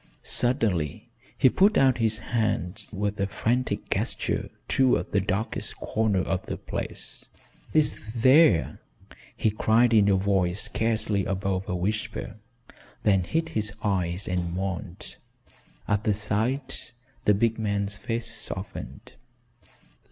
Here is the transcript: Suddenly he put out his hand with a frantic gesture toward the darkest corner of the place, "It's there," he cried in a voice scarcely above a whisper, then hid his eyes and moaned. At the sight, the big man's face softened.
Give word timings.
Suddenly 0.23 1.09
he 1.37 1.47
put 1.47 1.77
out 1.77 1.99
his 1.99 2.17
hand 2.33 2.87
with 2.91 3.19
a 3.19 3.27
frantic 3.27 3.87
gesture 3.91 4.49
toward 4.67 5.11
the 5.11 5.19
darkest 5.21 5.77
corner 5.77 6.21
of 6.21 6.43
the 6.47 6.57
place, 6.57 7.25
"It's 7.71 7.97
there," 8.15 8.79
he 9.37 9.51
cried 9.51 9.93
in 9.93 10.09
a 10.09 10.15
voice 10.15 10.61
scarcely 10.63 11.23
above 11.25 11.69
a 11.69 11.75
whisper, 11.75 12.37
then 13.03 13.25
hid 13.25 13.49
his 13.49 13.73
eyes 13.83 14.27
and 14.27 14.55
moaned. 14.55 15.17
At 15.87 16.03
the 16.03 16.15
sight, 16.15 16.93
the 17.25 17.35
big 17.35 17.59
man's 17.59 17.95
face 17.95 18.25
softened. 18.25 19.13